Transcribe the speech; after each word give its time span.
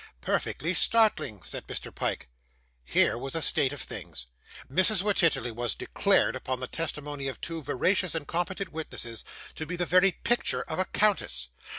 'Perfectly 0.19 0.73
startling,' 0.73 1.43
said 1.43 1.67
Mr. 1.67 1.93
Pyke. 1.93 2.27
Here 2.83 3.19
was 3.19 3.35
a 3.35 3.39
state 3.43 3.71
of 3.71 3.79
things! 3.81 4.25
Mrs. 4.67 5.03
Wititterly 5.03 5.51
was 5.51 5.75
declared, 5.75 6.35
upon 6.35 6.59
the 6.59 6.65
testimony 6.65 7.27
of 7.27 7.39
two 7.39 7.61
veracious 7.61 8.15
and 8.15 8.27
competent 8.27 8.69
witnesses, 8.71 9.23
to 9.53 9.67
be 9.67 9.75
the 9.75 9.85
very 9.85 10.13
picture 10.13 10.63
of 10.63 10.79
a 10.79 10.85
countess! 10.85 11.49